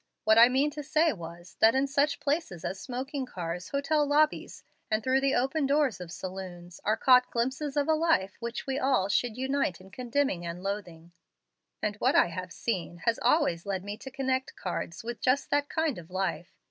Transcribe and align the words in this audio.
What 0.23 0.39
I 0.39 0.49
meant 0.49 0.73
to 0.73 0.81
say 0.81 1.13
was, 1.13 1.57
that 1.59 1.75
in 1.75 1.85
such 1.85 2.19
places 2.19 2.65
as 2.65 2.79
smoking 2.79 3.27
cars, 3.27 3.69
hotel 3.69 4.03
lobbies, 4.03 4.63
and 4.89 5.03
through 5.03 5.21
the 5.21 5.35
open 5.35 5.67
doors 5.67 6.01
of 6.01 6.11
saloons, 6.11 6.81
are 6.83 6.97
caught 6.97 7.29
glimpses 7.29 7.77
of 7.77 7.87
a 7.87 7.93
life 7.93 8.35
which 8.39 8.65
we 8.65 8.79
all 8.79 9.09
should 9.09 9.37
unite 9.37 9.79
in 9.79 9.91
condemning 9.91 10.43
and 10.43 10.63
loathing; 10.63 11.11
and 11.83 11.97
what 11.97 12.15
I 12.15 12.29
have 12.29 12.51
seen 12.51 13.03
has 13.05 13.19
always 13.19 13.67
led 13.67 13.83
me 13.83 13.95
to 13.97 14.09
connect 14.09 14.55
cards 14.55 15.03
with 15.03 15.21
just 15.21 15.51
that 15.51 15.69
kind 15.69 15.99
of 15.99 16.09
life. 16.09 16.57